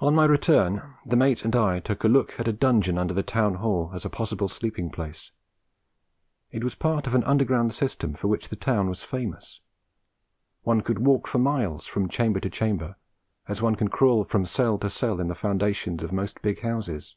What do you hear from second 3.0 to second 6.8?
the Town Hall, as a possible sleeping place. It was